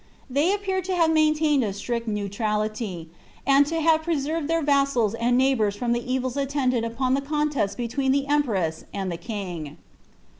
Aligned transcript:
They 0.31 0.51
appear 0.51 0.81
to 0.81 0.95
have 0.95 1.11
main 1.13 1.37
ed 1.43 1.61
a 1.63 1.73
strict 1.73 2.07
neutrality, 2.07 3.11
and 3.45 3.67
to 3.67 3.81
have 3.81 4.01
preserved 4.01 4.47
their 4.47 4.63
vassals 4.63 5.13
and 5.13 5.37
neigh 5.37 5.53
rs 5.53 5.75
from 5.75 5.91
the 5.91 6.11
evils 6.11 6.35
attendant 6.37 6.87
upon 6.87 7.13
the 7.13 7.21
contest 7.21 7.77
between 7.77 8.11
the 8.11 8.25
empress 8.25 8.83
the 8.91 9.17
king. 9.17 9.77